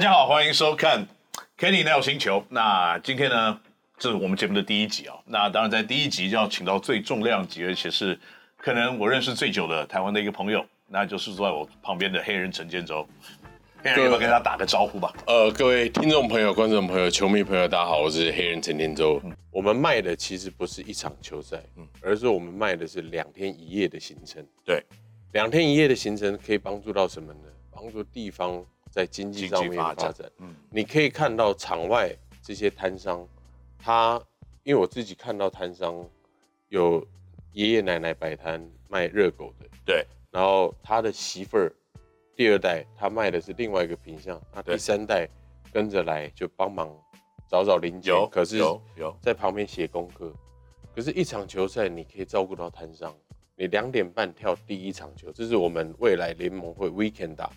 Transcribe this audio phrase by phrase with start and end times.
[0.00, 1.06] 家好，欢迎收看
[1.58, 2.42] Kenny NELO 星球。
[2.48, 3.60] 那今天呢，
[3.98, 5.20] 这是我们节目的第一集啊、哦。
[5.26, 8.18] 那当然，在第一集就要请到最重量级，而且是
[8.56, 13.06] 可能我认识最久的台湾的一个朋友，那就是坐在我旁边的黑人陈建州。
[13.82, 15.12] 黑人，要不要跟他打个招呼吧？
[15.26, 19.20] 呃，各位听众朋友、观众朋友、球迷朋友，大家好，我是黑人陈建州。
[19.22, 24.42] 嗯、我们卖的其实不是一场球赛，嗯，而是我们卖的是两天一夜的行程。
[24.64, 24.82] 对，
[25.32, 27.40] 两天一夜的行程可以帮助到什么呢？
[27.70, 28.64] 帮助地方。
[28.90, 33.26] 在经济上面发展，嗯，你可以看到场外这些摊商，
[33.78, 34.20] 他
[34.64, 36.04] 因为我自己看到摊商
[36.68, 37.06] 有
[37.52, 41.72] 爷爷奶奶摆摊卖热狗的，对，然后他的媳妇儿
[42.36, 45.28] 第二代他卖的是另外一个品相，那第三代
[45.72, 46.90] 跟着来就帮忙
[47.48, 49.16] 找找零件，可是有有。
[49.22, 50.32] 在旁边写功课，
[50.94, 53.14] 可是，一场球赛你可以照顾到摊商，
[53.56, 57.50] 你两点半跳第一场球，这是我们未来联盟会 weekend 打。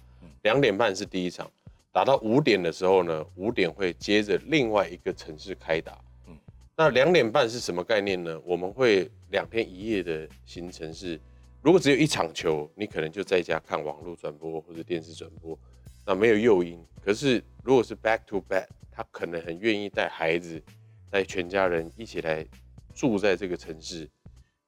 [0.44, 1.50] 两点半是第一场，
[1.92, 5.98] 打到五点的时候呢，五点会接着另外一个城市开打。
[6.28, 6.38] 嗯，
[6.76, 8.40] 那两点半是什么概念呢？
[8.46, 11.18] 我们会两天一夜的行程是，
[11.62, 15.58] 如果只有一场球，你可能就在家看网络转播或者电视转播，
[16.06, 16.78] 那没有诱因。
[17.02, 20.62] 可是如果是 back to back，他可能很愿意带孩子、
[21.10, 22.46] 带全家人一起来
[22.94, 24.10] 住在这个城市。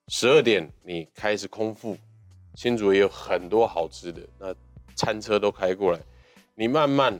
[0.08, 1.98] 十二点你开始空腹，
[2.54, 4.56] 新竹也有很多好吃的那。
[4.96, 6.00] 餐车都开过来，
[6.56, 7.20] 你慢慢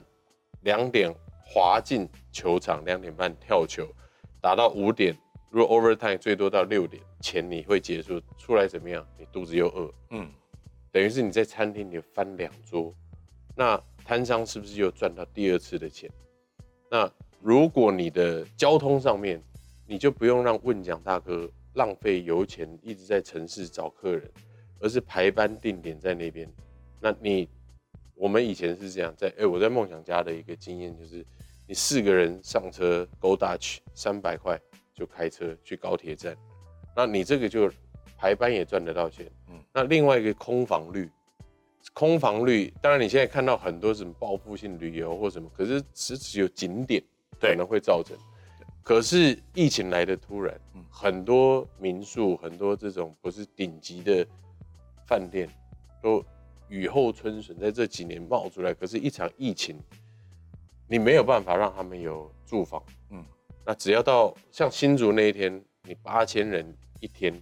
[0.62, 3.86] 两点滑进球场，两点半跳球，
[4.40, 5.14] 打到五点，
[5.50, 9.06] 如果 overtime 最多到六点前你会结束，出来怎么样？
[9.18, 10.28] 你肚子又饿，嗯，
[10.90, 12.92] 等于是你在餐厅里翻两桌，
[13.54, 16.10] 那摊商是不是又赚到第二次的钱？
[16.90, 19.40] 那如果你的交通上面，
[19.86, 24.30] 你就不用让问讲大哥浪费油钱，一直在城市找客人，
[24.80, 26.50] 而是排班定点在那边，
[27.00, 27.46] 那你。
[28.16, 31.22] 我们以前是这样，在哎，我在梦想家的一个经验就是，
[31.68, 34.58] 你四个人上车，Go Dutch，三百块
[34.94, 36.34] 就开车去高铁站，
[36.96, 37.70] 那你这个就
[38.16, 39.30] 排班也赚得到钱。
[39.50, 41.10] 嗯，那另外一个空房率，
[41.92, 47.02] 空房率，当然你现在看到很多什么报复性旅游或什么，可是只只有景点
[47.38, 48.16] 可能会造成。
[48.82, 50.58] 可是疫情来的突然，
[50.90, 54.26] 很多民宿，很多这种不是顶级的
[55.06, 55.46] 饭店
[56.02, 56.24] 都。
[56.68, 59.78] 雨后春笋在这几年冒出来，可是，一场疫情，
[60.88, 62.82] 你没有办法让他们有住房。
[63.10, 63.24] 嗯，
[63.64, 67.32] 那只要到像新竹那一天，你八千人一天，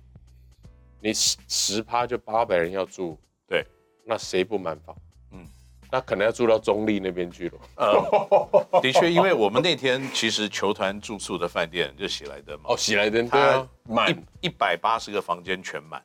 [1.00, 3.18] 你十十趴就八百人要住，
[3.48, 3.64] 对，
[4.04, 4.94] 那谁不满房？
[5.32, 5.46] 嗯，
[5.90, 7.58] 那可能要住到中立那边去了。
[7.76, 16.02] 呃，的确，因为我们那天其实球团住宿的饭店就喜来登嘛，哦，喜来登，对啊，满一百八十个房间全满。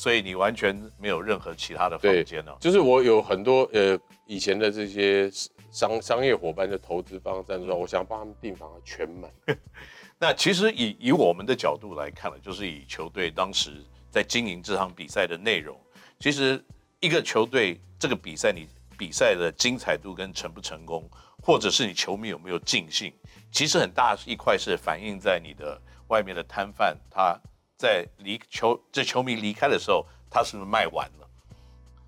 [0.00, 2.56] 所以你完全没有任何其他的房间呢？
[2.58, 5.30] 就是我有很多呃以前的这些
[5.70, 9.30] 商商业伙伴的投资方赞助，我想帮他们订房全满。
[10.18, 15.78] 那其实以以我们的角度来看呢，就是以球队当时在经营这场比赛的内容，
[16.18, 16.64] 其实
[17.00, 18.66] 一个球队这个比赛你
[18.96, 21.06] 比赛的精彩度跟成不成功，
[21.42, 23.12] 或者是你球迷有没有尽兴，
[23.52, 25.78] 其实很大一块是反映在你的
[26.08, 27.38] 外面的摊贩他。
[27.80, 31.26] 在离球这球迷离开的时候，他是不是卖完了？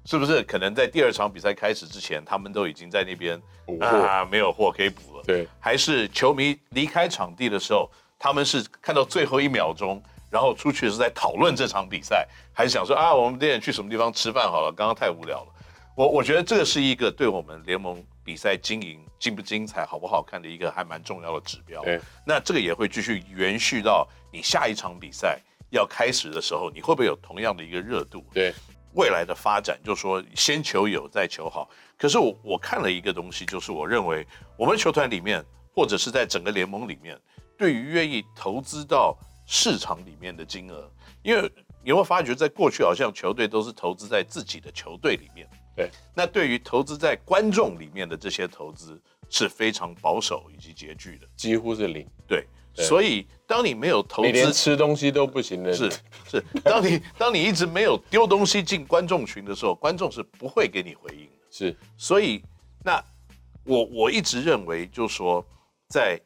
[0.05, 3.41] 是不是可能在第二场比赛开始之前，他们都已经在那边
[3.81, 5.25] 啊没有货可以补了？
[5.25, 14.71] 对，还是球迷离开场地的时候，他们是看到最后一秒钟，然后出去是在讨论这场比赛，还是想说啊，我们今天去什么地方吃饭好了？
[14.77, 15.49] 刚刚太无聊了。
[15.97, 21.83] 我我觉得这个是一个对我们联盟比赛经营精不精彩、好不好看的一个还蛮重要的指标。
[21.83, 25.41] 对，那这个也会继续延续到你下一场比赛。
[25.73, 28.25] 要开始的时候，你会不会有同样的一个热度？
[28.33, 28.55] 对，
[28.95, 31.69] 未来的发展，就是说先求有，再求好。
[31.99, 35.45] 可是我我看了一个东西，就是我认为我们球团里面，
[35.75, 37.19] 或者是在整个联盟里面，
[37.59, 39.17] 对于愿意投资到
[39.47, 40.91] 市场里面的金额，
[41.23, 41.51] 因为
[41.83, 45.49] 你会发觉，在过去好像球队都是投资在自己的球队里面。
[45.75, 49.01] 对，那对于投资在观众里面的这些投资
[49.33, 52.07] 是非常保守以及拮据的，几乎是零。
[52.29, 52.47] 对。
[52.75, 55.75] 所以，当你没有投资，你连吃东西都不行的。
[55.75, 55.91] 是
[56.27, 61.47] 是，当你当你一直没有丢东西进观众群的时候，观众是不会给你回应的。
[61.51, 62.43] 是，所以
[62.83, 62.99] 那
[63.65, 65.45] 我我一直认为，就是说，
[65.91, 66.19] 在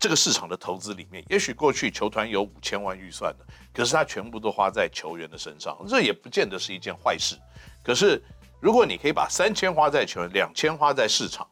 [0.00, 7.36] 这个市场的投资里面，也许过去球团有五千万预算的，可是他全部都花在球员的身上，这也不见得是一件坏事。
[7.84, 8.20] 可是，
[8.58, 11.46] 如果你可以把三千花在球员，两千花在市场，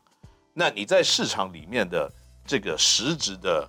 [0.55, 2.11] 那你在市场里面的
[2.47, 3.69] 这个实质的。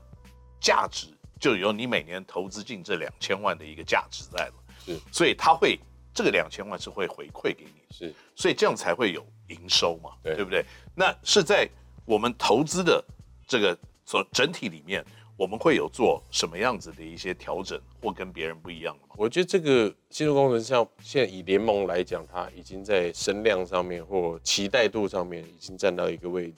[0.64, 1.08] 价值
[1.40, 4.54] 就有你每年投资进这两千万的一个价值在了，
[4.86, 5.76] 是，所以他会
[6.14, 10.64] 这个两千万是会回馈给你，是，所以这样才会有营收嘛，对，对不对？
[10.94, 11.68] 那是在
[12.06, 13.04] 我们投资的
[13.48, 13.76] 这个
[14.06, 15.04] 所整体里面，
[15.36, 19.16] 我们会有做什么样子的一些调整，或跟别人不一样吗？
[19.18, 26.58] 我觉得这个技术工程像现在以联盟来讲，它已经在声量上面或期待度上面已经站到一个位置。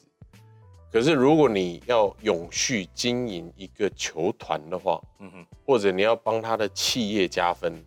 [0.94, 7.84] 可是如果你要永续经营一个球团的话，嗯哼，或者你要帮他的企业加分，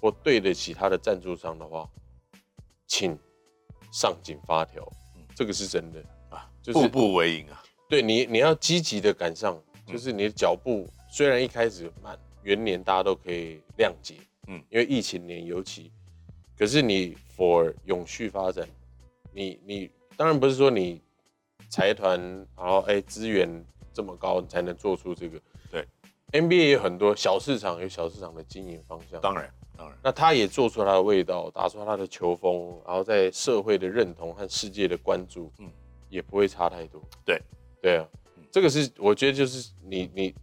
[0.00, 1.86] 或对得起他的赞助商的话，
[2.86, 3.14] 请
[3.92, 4.82] 上紧发条，
[5.16, 7.62] 嗯，这个是真的啊，就是步步为营啊。
[7.90, 14.14] 对你，你要积极的赶上，就是你的脚步虽然一开始慢，元年大家都可以谅解，
[14.46, 15.92] 嗯，因为疫情年尤其，
[16.56, 18.66] 可是你 for 永续发展，
[19.30, 21.02] 你你当然不是说你。
[21.68, 22.20] 财团，
[22.56, 25.40] 然后哎，资源这么高，你才能做出这个。
[25.70, 25.86] 对
[26.32, 29.20] ，NBA 有很多小市场，有小市场的经营方向。
[29.20, 29.98] 当然，当然。
[30.02, 35.70] 那他也做出他的味道，打出他的球风，然后在社会的认同和世界的关注，嗯，
[36.08, 37.02] 也不会差太多。
[37.24, 37.40] 对，
[37.80, 40.34] 对啊，嗯、这个是我觉得就是你你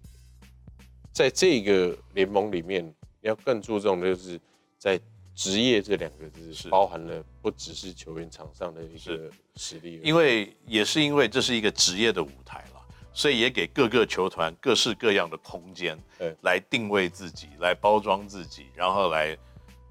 [1.11, 2.85] 在这个联盟里面，
[3.21, 4.39] 你要更注重的就是
[4.77, 4.99] 在。
[5.35, 6.69] 职业这两个字是。
[6.69, 12.81] 包含了不只是球员场上的一个实力，因为也是因为这是一个职业的舞台了，
[13.13, 15.97] 所以也给各个球团各式各样的空间，
[16.41, 19.37] 来定位自己，来包装自己，然后来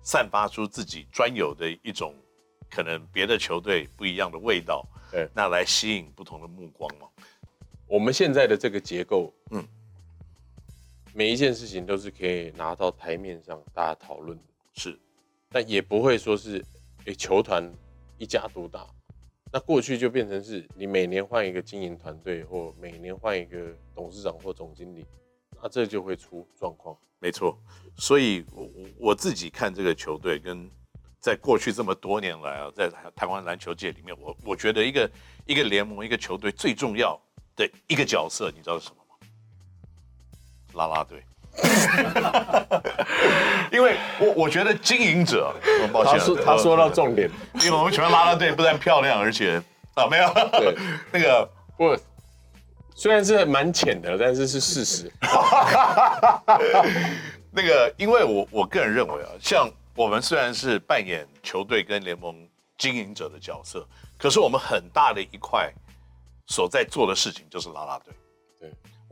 [0.03, 2.15] 散发出自己专有的一种
[2.71, 7.06] 可能别的球队不一样的味道，对，那来吸引不同的目光嘛。
[7.87, 9.62] 我们现在的这个结构，嗯，
[11.12, 14.44] 每一件事情都是可以拿到台面上大家讨论的，
[14.75, 14.99] 是。
[15.53, 16.65] 但也不会说是，
[17.05, 17.71] 诶，球团
[18.19, 18.87] 一家独大，
[19.53, 25.05] 那过去就变成是你每年换一个经营团队，或每年换一个董事长或总经理，
[25.63, 26.97] 那这就会出状况。
[27.19, 27.57] 没错，
[27.97, 28.69] 所以我
[28.99, 30.69] 我自己看这个球队，跟
[31.21, 35.11] 在过去这么多年来啊，在台湾篮球界里面，我我觉得一个
[35.47, 37.21] 一个联盟一个球队最重要
[37.55, 39.15] 的一个角色，你知道是什么吗？
[40.75, 41.23] 啦啦队。
[43.73, 45.53] 因为我我觉得经营者，
[45.93, 47.31] 抱歉，他说他说到重点，
[47.63, 49.61] 因为我们喜欢啦啦队，不但漂亮，而且
[49.95, 50.77] 啊没有，对，
[51.13, 51.49] 那个。
[51.75, 51.97] 不，
[52.95, 55.11] 虽然是蛮浅的，但是是事实。
[57.51, 62.47] 那个，因为我我个人认为啊，像我们虽然是扮演球队跟联盟
[62.77, 63.85] 经营者的角色，
[64.19, 65.73] 可是我们很大的一块
[66.47, 68.22] 所在做的事情就是拉拉队，对。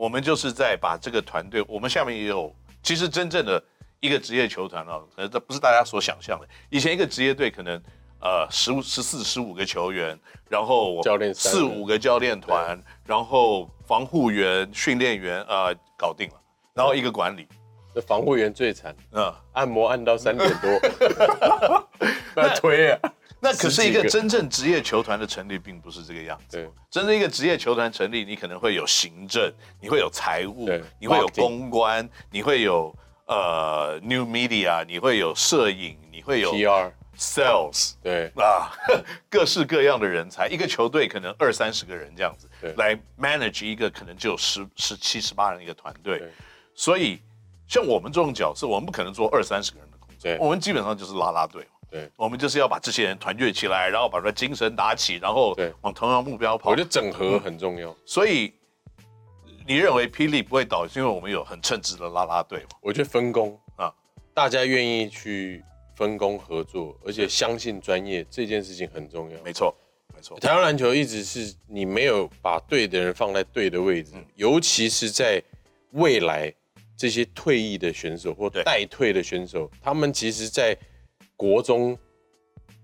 [0.01, 2.51] 我们就是在把这个团队，我们下面也有，
[2.83, 3.63] 其实真正的
[4.01, 6.49] 一个职业球团啊，可能这不是大家所想象的。
[6.71, 7.77] 以前一个职业队可能
[8.19, 10.19] 呃十五、十四、十五个球员，
[10.49, 16.41] 然后教练四五个教练团，然后防护员、训练员呃搞定了，
[16.73, 17.47] 然后一个管理。
[17.95, 20.81] 这防护员最惨，嗯，按摩按到三点多，
[22.35, 23.13] 那推啊。
[23.43, 26.59] 那可是一个真正职业球团的成立，并不是这个样子。
[26.59, 32.95] 对，真正一个职业球团成立，你可能会有行政，你会有财务，你会有公关，你会有
[33.27, 38.73] 呃 new media，你会有摄影，你会有 PR、sales，对啊，
[39.31, 40.47] 各式各样的人才。
[40.47, 42.47] 一个球队可能二三十个人这样子，
[42.77, 46.23] 来 manage 一个可能只有十十七十八人的一个团队。
[46.75, 47.21] 所以
[47.67, 51.67] 像我们这种角色，我们不可能做二三十个人的工作，我们基本上就是拉拉队。
[51.91, 56.71] 对，我们就是要把这些人团结起来，然后把他精神打起，然后往同样目标跑。
[56.71, 57.91] 我觉得整合很重要。
[57.91, 58.53] 嗯、所以
[59.67, 62.69] 你认为霹雳不会倒，是因为我们有很称职的啦啦队吗？
[62.81, 63.93] 我觉得分工啊，
[64.33, 65.63] 大家愿意去
[65.97, 69.43] 分工合作，而且相信专业这件事情很重要。
[69.43, 69.75] 没错，
[70.15, 70.39] 没错。
[70.39, 75.43] 台湾篮球一直是你没有把对的人放在对的位置，嗯、尤其是在
[75.93, 76.53] 未来
[76.97, 80.77] 这些退役的选手或待退的选手，他们其实，在
[81.41, 81.97] 国中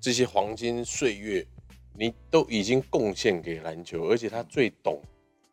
[0.01, 1.47] 这些黄金岁月，
[1.93, 4.99] 你都已经贡献给篮球，而且他最懂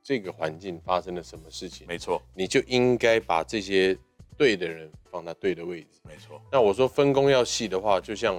[0.02, 1.86] 这个环境发生了什么事情。
[1.86, 3.94] 没错，你就应该把这些
[4.38, 6.00] 对的人放在对的位置。
[6.08, 6.42] 没错。
[6.50, 8.36] 那我说分工要细的话，就像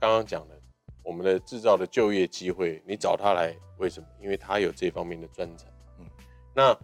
[0.00, 0.58] 刚刚讲的，
[1.04, 4.06] 我们的制造的就业机会，你找他来，为什么？
[4.18, 5.68] 因为他有这方面的专长。
[5.98, 6.06] 嗯。
[6.54, 6.74] 那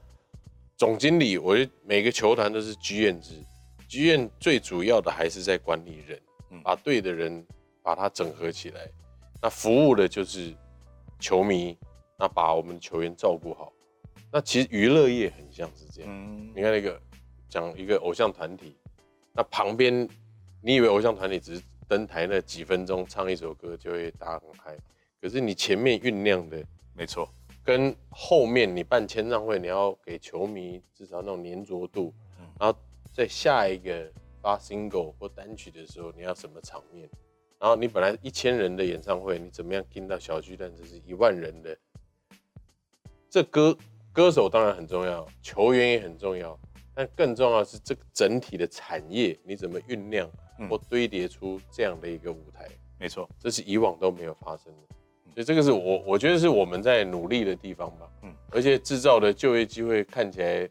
[0.77, 3.43] 总经理，我觉得每个球团都是剧院制，
[3.89, 6.21] 剧院最主要的还是在管理人。
[6.63, 7.47] 把对的人
[7.83, 8.89] 把它整合起来，
[9.41, 10.55] 那服务的就是
[11.19, 11.77] 球迷，
[12.19, 13.73] 那把我们球员照顾好。
[14.31, 17.01] 那其实娱乐业很像是这样，嗯、你看那个
[17.49, 18.77] 讲一个偶像团体，
[19.33, 20.09] 那旁边
[20.61, 24.77] 你以为偶像团体只是登台那几分钟唱一首歌就会大家很嗨，
[25.21, 27.29] 可是你前面酝酿的，没错，
[27.63, 32.79] 跟后面你办签唱会，你要给球迷至少那种黏着度，嗯、然后
[33.13, 34.11] 再下一个。
[34.43, 37.09] 发 single 或单曲的时候，你要什么场面？
[37.61, 41.79] 然后你本来一千人的演唱会，你怎么样听到小巨蛋这是一万人的
[43.31, 43.79] 这歌
[44.13, 46.59] 歌手当然很重要，球员也很重要，
[46.93, 50.29] 但更重要的是这个整体的产业你怎么酝酿
[50.69, 52.67] 或堆叠出这样的一个舞台？
[52.67, 54.95] 嗯、没错，这是以往都没有发生的，
[55.35, 58.11] 所以这个是我我觉得是我们在努力的地方吧。
[58.23, 60.69] 嗯，而且制造的就业机会看起来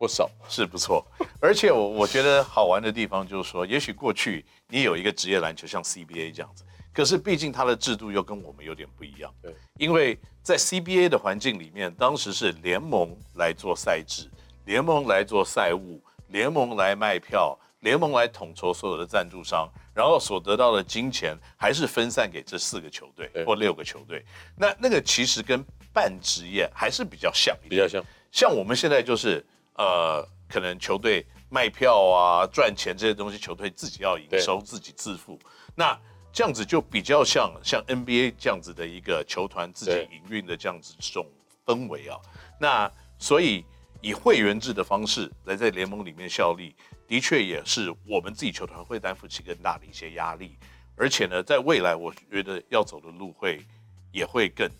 [0.00, 1.06] 不少，是不错。
[1.42, 6.64] 而且我我觉得好玩的地方就是说，也许过去你有一个职业篮球像 CBA 这样子。
[6.90, 9.30] 可是，毕竟它的制度又跟我们有点不一样。
[9.42, 14.30] 对，因为在 CBA 的环境里面，当时是联盟来做赛制，
[14.64, 24.24] 联盟来做赛务，联盟来卖票，联盟来统筹所有的赞助商，然后所得到的金钱还是分散给这四个球队或六个球队。
[24.56, 28.02] 那那个其实跟半职业还是比较像，比较像。
[28.32, 29.44] 像我们现在就是
[29.80, 35.38] 呃，可能球队卖票啊、赚钱这些东西，球队自己要营收，自己自负。
[35.74, 35.98] 那
[36.30, 41.26] 这样子就比较像像 NBA 这样子的一个球团自己营运的这样子这种
[41.64, 42.20] 氛围啊。
[42.60, 43.64] 那所以
[44.02, 46.76] 以会员制的方式来在联盟里面效力，
[47.08, 50.58] 的确也是我们自己球团会担负起更大的一些压力。
[50.94, 53.64] 而且呢，在未来我觉得要走的路会
[54.12, 54.70] 也会更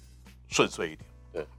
[0.50, 1.10] 顺遂一点。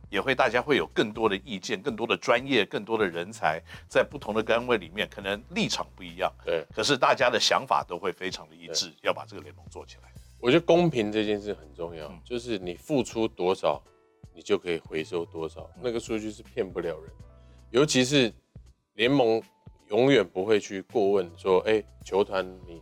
[0.10, 10.12] 也会，大家会有更多的意见，更多的专业，更多的人才，在不同的单位里面，可能立场不一样，对，可是大家的想法都会非常的一致，要把这个联盟做起来。
[10.40, 13.82] 我觉得公平这件事很重要，嗯、就是你付出多少，
[14.36, 17.10] 你就可以回收多少，嗯、那个数据是骗不了人，
[17.70, 18.34] 尤其是
[18.96, 19.42] 联盟
[19.90, 22.82] 永远不会去过问说，哎、欸，球团你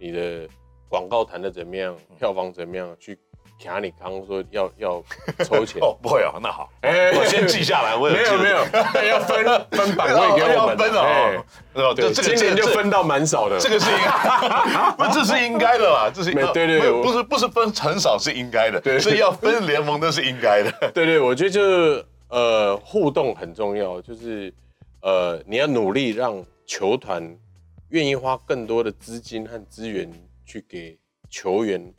[0.00, 0.48] 你的
[0.88, 3.16] 广告谈的怎么样，票房怎么样，去。
[3.64, 5.02] 卡你刚刚说要要
[5.44, 7.96] 抽钱 哦，不会哦，那好，哎我先记下来。
[7.96, 8.58] 我有没有没有，
[9.08, 11.44] 要分分版 位给我们，要分哦。
[11.74, 20.90] 哦，对，今年就分到蛮少的，这个是应该， 不，这是应该的啦，这是对对对，不是不是分很少是应该的，所以要分联盟都是应该的。
[20.92, 24.52] 对对，我觉得就是呃互动很重要，就是
[25.00, 27.36] 呃你要努力让球团
[27.88, 30.10] 愿意花更多的资金和资源
[30.46, 30.96] 去给
[31.28, 31.92] 球员。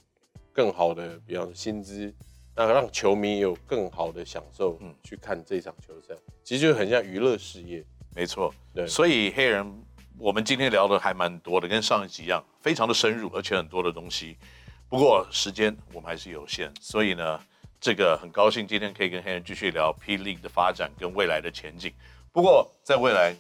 [0.56, 2.16] 更好的，比方说薪资，
[2.56, 7.84] 那让球迷有更好的享受，嗯，去看这场球赛，其实就很像娱乐事业。
[8.16, 8.88] 没错，对。
[8.88, 9.84] 所以黑人，
[10.18, 14.38] 我们今天聊的还蛮多的，跟上一集一样，非常的深入，而且很多的东西。
[14.88, 17.38] 不过时间我们还是有限，所以呢，
[17.82, 21.92] 这个很高兴今天可以跟黑人继续聊 P League 的发展跟未来的前景。
[22.32, 23.36] 不过在未来。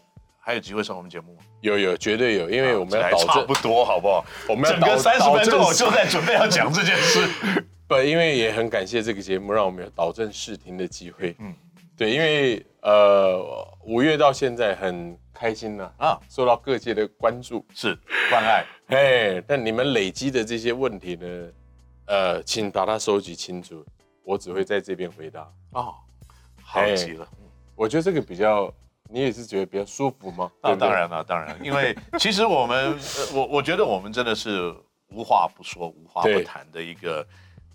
[0.45, 1.41] 还有机会上我们节目吗？
[1.61, 4.23] 有有，绝对有，因为我们要保证差不多，好不好？
[4.47, 7.27] 我们要整个三十分钟，我就在准备要讲这件事。
[7.89, 11.35] 不，因为也很感谢这个节目，让我们有导正视听的机会。
[11.39, 11.51] 嗯，
[11.97, 17.97] 对，因为呃，五月到现在很开心呐啊，受到各界的关注，是
[18.29, 18.63] 关爱。
[18.89, 21.27] 哎，但你们累积的这些问题呢，
[22.05, 23.83] 呃，请把它收集清楚，
[24.23, 25.51] 我只会在这边回答。
[25.71, 25.95] 哦，
[26.61, 27.27] 好极了。
[27.75, 28.71] 我觉得这个比较。
[29.15, 30.51] 你也是觉得比较舒服吗？
[30.61, 32.99] 那当然了，当然，因为其实我们，
[33.33, 34.75] 我我觉得我们真的是
[35.07, 37.25] 无话不说、无话不谈的一个，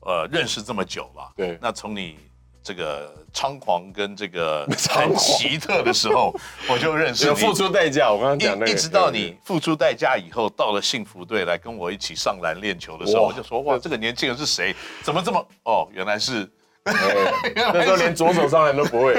[0.00, 1.32] 呃，认识这么久了。
[1.34, 1.58] 对。
[1.58, 2.18] 那从你
[2.62, 6.30] 这个猖狂跟这个 很奇特的时候，
[6.68, 7.34] 我就认识你。
[7.34, 8.70] 付出代价，我刚刚讲那个。
[8.70, 14.76] 一直到你付出代价以后，到了幸福队来跟我一起上篮练球的时候，我就说哇，这个年轻人是谁？
[15.02, 15.46] 怎么这么……
[15.62, 16.46] 哦，原来是。
[17.54, 19.14] 那时候连左手上篮都不会，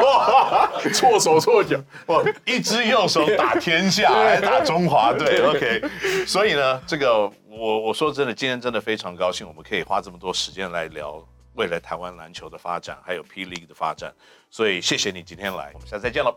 [0.92, 1.76] 错手错脚，
[2.06, 2.22] 哇！
[2.44, 5.82] 一只右手打天下，还打中华队，OK。
[6.26, 11.22] 所以呢，这个我我说真的，今天真的非常高兴，我们可以花这么多时间来聊
[11.54, 14.12] 未来台湾篮球的发展，还有 P League 的发展。
[14.50, 16.36] 所以谢谢你今天来，我们下次再见喽。